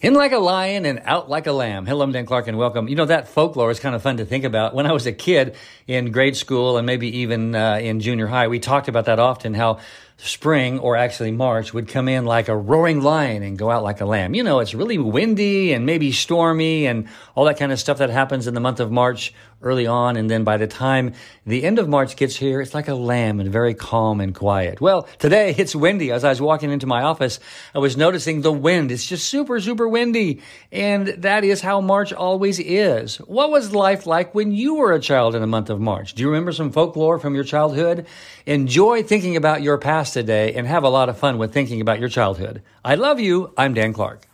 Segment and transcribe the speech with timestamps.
[0.00, 1.84] In like a lion and out like a lamb.
[1.84, 2.86] Hello, I'm Dan Clark and welcome.
[2.86, 4.72] You know, that folklore is kind of fun to think about.
[4.72, 5.56] When I was a kid
[5.88, 9.54] in grade school and maybe even uh, in junior high, we talked about that often
[9.54, 9.80] how
[10.20, 14.00] spring or actually March would come in like a roaring lion and go out like
[14.00, 14.34] a lamb.
[14.34, 18.10] You know, it's really windy and maybe stormy and all that kind of stuff that
[18.10, 20.16] happens in the month of March early on.
[20.16, 21.14] And then by the time
[21.46, 24.80] the end of March gets here, it's like a lamb and very calm and quiet.
[24.80, 26.10] Well, today it's windy.
[26.10, 27.38] As I was walking into my office,
[27.72, 28.90] I was noticing the wind.
[28.90, 30.42] It's just super, super windy.
[30.70, 33.16] And that is how March always is.
[33.16, 36.14] What was life like when you were a child in the month of March?
[36.14, 38.06] Do you remember some folklore from your childhood?
[38.46, 42.00] Enjoy thinking about your past today and have a lot of fun with thinking about
[42.00, 42.62] your childhood.
[42.84, 43.52] I love you.
[43.56, 44.28] I'm Dan Clark.